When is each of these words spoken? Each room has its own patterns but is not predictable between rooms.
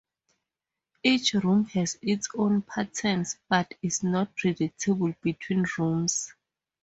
Each 1.03 1.35
room 1.35 1.65
has 1.65 1.99
its 2.01 2.27
own 2.35 2.63
patterns 2.63 3.37
but 3.47 3.75
is 3.83 4.01
not 4.01 4.35
predictable 4.35 5.13
between 5.21 5.67
rooms. 5.77 6.33